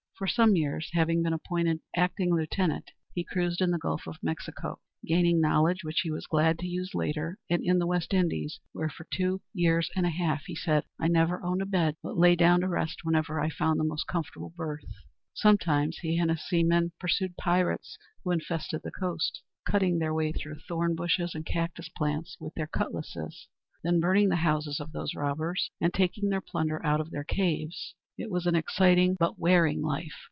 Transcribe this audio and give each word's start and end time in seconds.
For 0.21 0.27
some 0.27 0.55
years, 0.55 0.87
having 0.93 1.23
been 1.23 1.33
appointed 1.33 1.79
acting 1.95 2.31
lieutenant, 2.31 2.91
he 3.11 3.23
cruised 3.23 3.59
in 3.59 3.71
the 3.71 3.79
Gulf 3.79 4.05
of 4.07 4.21
Mexico, 4.21 4.79
gaining 5.03 5.41
knowledge 5.41 5.83
which 5.83 6.01
he 6.01 6.11
was 6.11 6.27
glad 6.27 6.59
to 6.59 6.67
use 6.67 6.93
later, 6.93 7.39
and 7.49 7.63
in 7.63 7.79
the 7.79 7.87
West 7.87 8.13
Indies, 8.13 8.59
where 8.71 8.87
for 8.87 9.07
two 9.11 9.41
years 9.51 9.89
and 9.95 10.05
a 10.05 10.11
half, 10.11 10.43
he 10.45 10.53
says, 10.53 10.83
"I 10.99 11.07
never 11.07 11.41
owned 11.43 11.63
a 11.63 11.65
bed, 11.65 11.95
but 12.03 12.19
lay 12.19 12.35
down 12.35 12.61
to 12.61 12.67
rest 12.67 12.99
wherever 13.01 13.41
I 13.41 13.49
found 13.49 13.79
the 13.79 13.83
most 13.83 14.05
comfortable 14.05 14.53
berth." 14.55 14.85
Sometimes 15.33 15.97
he 16.03 16.19
and 16.19 16.29
his 16.29 16.45
seamen 16.47 16.91
pursued 16.99 17.35
pirates 17.35 17.97
who 18.23 18.29
infested 18.29 18.81
the 18.83 18.91
coast, 18.91 19.41
cutting 19.67 19.97
their 19.97 20.13
way 20.13 20.33
through 20.33 20.59
thornbushes 20.67 21.33
and 21.33 21.47
cactus 21.47 21.89
plants, 21.89 22.37
with 22.39 22.53
their 22.53 22.67
cutlasses; 22.67 23.47
then 23.83 23.99
burning 23.99 24.29
the 24.29 24.35
houses 24.35 24.79
of 24.79 24.91
these 24.91 25.15
robbers, 25.15 25.71
and 25.81 25.95
taking 25.95 26.29
their 26.29 26.41
plunder 26.41 26.79
out 26.85 27.01
of 27.01 27.09
their 27.09 27.23
caves. 27.23 27.95
It 28.17 28.29
was 28.29 28.45
an 28.45 28.55
exciting 28.55 29.15
but 29.19 29.39
wearing 29.39 29.81
life. 29.81 30.13